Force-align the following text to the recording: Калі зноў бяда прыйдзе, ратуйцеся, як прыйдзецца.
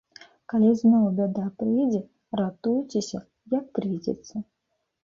Калі 0.53 0.69
зноў 0.79 1.03
бяда 1.19 1.45
прыйдзе, 1.59 2.01
ратуйцеся, 2.43 3.19
як 3.59 3.73
прыйдзецца. 3.79 4.35